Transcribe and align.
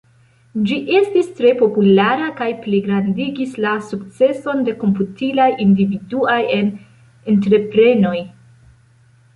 Ĝi 0.69 0.75
estis 0.99 1.27
tre 1.41 1.51
populara 1.59 2.31
kaj 2.39 2.47
pligrandigis 2.63 3.53
la 3.67 3.75
sukceson 3.91 4.67
de 4.71 4.75
komputilaj 4.81 5.49
individuaj 5.69 6.41
en 6.59 6.75
entreprenoj. 7.37 8.19